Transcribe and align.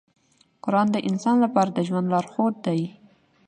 قرآن 0.63 0.87
د 0.91 0.97
انسان 1.09 1.35
لپاره 1.45 1.69
د 1.73 1.79
ژوند 1.87 2.07
لارښود 2.13 2.55
دی. 2.65 2.81